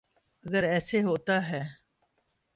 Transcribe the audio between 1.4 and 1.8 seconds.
ہے۔